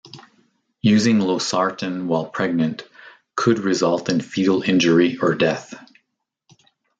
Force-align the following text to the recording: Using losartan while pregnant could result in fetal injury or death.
Using 0.81 1.19
losartan 1.19 2.07
while 2.07 2.25
pregnant 2.25 2.81
could 3.35 3.59
result 3.59 4.09
in 4.09 4.19
fetal 4.19 4.63
injury 4.63 5.17
or 5.21 5.35
death. 5.35 5.75